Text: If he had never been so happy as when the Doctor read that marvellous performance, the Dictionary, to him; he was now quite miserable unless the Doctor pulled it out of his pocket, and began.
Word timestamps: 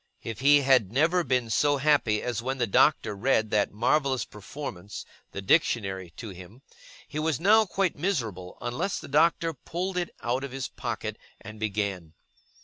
If 0.23 0.39
he 0.39 0.61
had 0.61 0.91
never 0.91 1.23
been 1.23 1.51
so 1.51 1.77
happy 1.77 2.23
as 2.23 2.41
when 2.41 2.57
the 2.57 2.65
Doctor 2.65 3.15
read 3.15 3.51
that 3.51 3.71
marvellous 3.71 4.25
performance, 4.25 5.05
the 5.31 5.43
Dictionary, 5.43 6.11
to 6.17 6.29
him; 6.29 6.63
he 7.07 7.19
was 7.19 7.39
now 7.39 7.67
quite 7.67 7.95
miserable 7.95 8.57
unless 8.63 8.97
the 8.99 9.07
Doctor 9.07 9.53
pulled 9.53 9.97
it 9.97 10.09
out 10.23 10.43
of 10.43 10.51
his 10.53 10.67
pocket, 10.69 11.17
and 11.39 11.59
began. 11.59 12.13